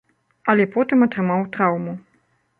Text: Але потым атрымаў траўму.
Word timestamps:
Але 0.53 0.65
потым 0.75 1.05
атрымаў 1.07 1.45
траўму. 1.59 1.93